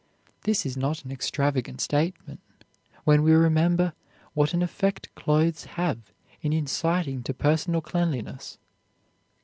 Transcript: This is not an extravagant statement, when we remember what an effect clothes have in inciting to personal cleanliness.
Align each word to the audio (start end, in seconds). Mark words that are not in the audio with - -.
This 0.45 0.65
is 0.65 0.75
not 0.75 1.05
an 1.05 1.11
extravagant 1.11 1.79
statement, 1.79 2.39
when 3.03 3.21
we 3.21 3.33
remember 3.33 3.93
what 4.33 4.51
an 4.51 4.63
effect 4.63 5.13
clothes 5.13 5.65
have 5.77 5.99
in 6.41 6.51
inciting 6.53 7.21
to 7.21 7.35
personal 7.35 7.81
cleanliness. 7.81 8.57